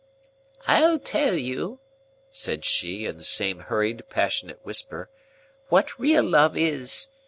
"I'll 0.65 0.97
tell 0.97 1.35
you," 1.35 1.79
said 2.31 2.65
she, 2.65 3.05
in 3.05 3.17
the 3.19 3.23
same 3.23 3.59
hurried 3.59 4.09
passionate 4.09 4.59
whisper, 4.65 5.11
"what 5.69 5.99
real 5.99 6.23
love 6.23 6.57
is. 6.57 7.09